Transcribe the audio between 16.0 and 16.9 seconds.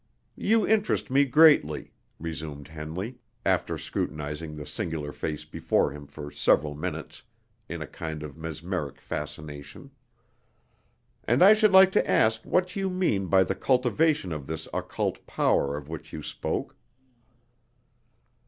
you spoke?"